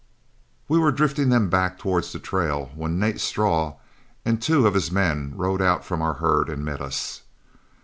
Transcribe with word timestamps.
We 0.67 0.79
were 0.79 0.91
drifting 0.91 1.29
them 1.29 1.47
back 1.47 1.77
towards 1.77 2.11
the 2.11 2.17
trail, 2.17 2.71
when 2.73 2.97
Nat 2.97 3.19
Straw 3.19 3.75
and 4.25 4.41
two 4.41 4.65
of 4.65 4.73
his 4.73 4.91
men 4.91 5.33
rode 5.35 5.61
out 5.61 5.85
from 5.85 6.01
our 6.01 6.15
herd 6.15 6.49
and 6.49 6.65
met 6.65 6.81
us. 6.81 7.21